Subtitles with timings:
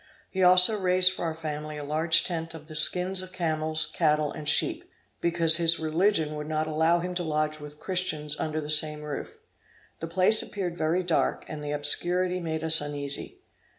[0.31, 4.31] He also raised for our family a large tent of the skins of camels, cattle
[4.31, 4.89] and sheep,
[5.21, 9.37] because his religion would not allow him to lodge with Christians under the same roof.
[9.99, 13.41] The place appeared very dark, and the obscurity made us uneasy.